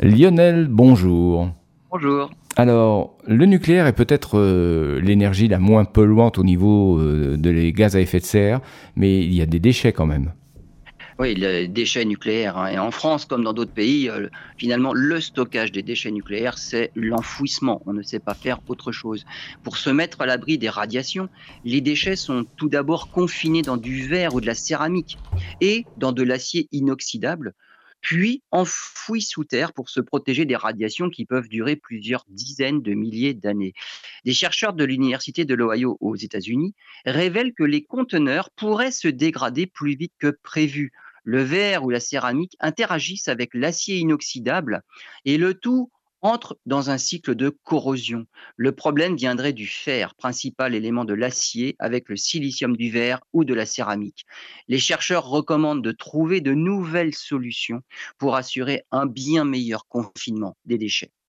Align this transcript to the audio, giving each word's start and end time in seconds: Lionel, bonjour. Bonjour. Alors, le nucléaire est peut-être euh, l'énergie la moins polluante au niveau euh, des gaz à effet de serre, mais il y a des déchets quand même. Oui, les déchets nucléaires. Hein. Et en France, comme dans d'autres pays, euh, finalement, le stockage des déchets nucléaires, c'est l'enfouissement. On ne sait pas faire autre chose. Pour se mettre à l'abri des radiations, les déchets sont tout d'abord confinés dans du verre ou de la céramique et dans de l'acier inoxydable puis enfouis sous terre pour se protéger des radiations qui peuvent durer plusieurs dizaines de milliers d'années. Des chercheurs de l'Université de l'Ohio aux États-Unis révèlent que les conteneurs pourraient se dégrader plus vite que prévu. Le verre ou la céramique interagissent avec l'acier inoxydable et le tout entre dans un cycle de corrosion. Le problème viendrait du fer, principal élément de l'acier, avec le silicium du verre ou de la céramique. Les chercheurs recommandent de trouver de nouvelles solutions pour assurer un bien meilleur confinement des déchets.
Lionel, 0.00 0.68
bonjour. 0.70 1.50
Bonjour. 1.90 2.30
Alors, 2.56 3.18
le 3.26 3.44
nucléaire 3.44 3.86
est 3.86 3.92
peut-être 3.92 4.38
euh, 4.38 4.98
l'énergie 5.02 5.48
la 5.48 5.58
moins 5.58 5.84
polluante 5.84 6.38
au 6.38 6.44
niveau 6.44 6.98
euh, 6.98 7.36
des 7.36 7.72
gaz 7.74 7.94
à 7.94 8.00
effet 8.00 8.18
de 8.18 8.24
serre, 8.24 8.62
mais 8.96 9.20
il 9.20 9.34
y 9.34 9.42
a 9.42 9.46
des 9.46 9.60
déchets 9.60 9.92
quand 9.92 10.06
même. 10.06 10.32
Oui, 11.18 11.34
les 11.34 11.68
déchets 11.68 12.06
nucléaires. 12.06 12.56
Hein. 12.56 12.68
Et 12.68 12.78
en 12.78 12.90
France, 12.90 13.26
comme 13.26 13.44
dans 13.44 13.52
d'autres 13.52 13.74
pays, 13.74 14.08
euh, 14.08 14.28
finalement, 14.56 14.94
le 14.94 15.20
stockage 15.20 15.72
des 15.72 15.82
déchets 15.82 16.10
nucléaires, 16.10 16.56
c'est 16.56 16.90
l'enfouissement. 16.94 17.82
On 17.84 17.92
ne 17.92 18.02
sait 18.02 18.18
pas 18.18 18.32
faire 18.32 18.60
autre 18.68 18.92
chose. 18.92 19.26
Pour 19.62 19.76
se 19.76 19.90
mettre 19.90 20.22
à 20.22 20.26
l'abri 20.26 20.56
des 20.56 20.70
radiations, 20.70 21.28
les 21.66 21.82
déchets 21.82 22.16
sont 22.16 22.46
tout 22.56 22.70
d'abord 22.70 23.10
confinés 23.10 23.60
dans 23.60 23.76
du 23.76 24.08
verre 24.08 24.34
ou 24.34 24.40
de 24.40 24.46
la 24.46 24.54
céramique 24.54 25.18
et 25.60 25.84
dans 25.98 26.12
de 26.12 26.22
l'acier 26.22 26.66
inoxydable 26.72 27.52
puis 28.02 28.42
enfouis 28.50 29.22
sous 29.22 29.44
terre 29.44 29.72
pour 29.72 29.88
se 29.88 30.00
protéger 30.00 30.44
des 30.44 30.56
radiations 30.56 31.08
qui 31.08 31.24
peuvent 31.24 31.48
durer 31.48 31.76
plusieurs 31.76 32.26
dizaines 32.28 32.82
de 32.82 32.92
milliers 32.92 33.32
d'années. 33.32 33.72
Des 34.24 34.34
chercheurs 34.34 34.74
de 34.74 34.84
l'Université 34.84 35.44
de 35.44 35.54
l'Ohio 35.54 35.96
aux 36.00 36.16
États-Unis 36.16 36.74
révèlent 37.06 37.54
que 37.54 37.62
les 37.62 37.84
conteneurs 37.84 38.50
pourraient 38.50 38.90
se 38.90 39.08
dégrader 39.08 39.66
plus 39.66 39.96
vite 39.96 40.12
que 40.18 40.36
prévu. 40.42 40.92
Le 41.24 41.42
verre 41.42 41.84
ou 41.84 41.90
la 41.90 42.00
céramique 42.00 42.56
interagissent 42.58 43.28
avec 43.28 43.54
l'acier 43.54 43.98
inoxydable 43.98 44.82
et 45.24 45.38
le 45.38 45.54
tout 45.54 45.90
entre 46.22 46.58
dans 46.66 46.90
un 46.90 46.98
cycle 46.98 47.34
de 47.34 47.50
corrosion. 47.50 48.26
Le 48.56 48.72
problème 48.72 49.16
viendrait 49.16 49.52
du 49.52 49.66
fer, 49.66 50.14
principal 50.14 50.74
élément 50.74 51.04
de 51.04 51.14
l'acier, 51.14 51.76
avec 51.78 52.08
le 52.08 52.16
silicium 52.16 52.76
du 52.76 52.90
verre 52.90 53.20
ou 53.32 53.44
de 53.44 53.54
la 53.54 53.66
céramique. 53.66 54.26
Les 54.68 54.78
chercheurs 54.78 55.26
recommandent 55.26 55.84
de 55.84 55.92
trouver 55.92 56.40
de 56.40 56.54
nouvelles 56.54 57.14
solutions 57.14 57.82
pour 58.18 58.34
assurer 58.36 58.82
un 58.90 59.06
bien 59.06 59.44
meilleur 59.44 59.86
confinement 59.86 60.56
des 60.64 60.78
déchets. 60.78 61.12